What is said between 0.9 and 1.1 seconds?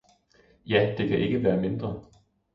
det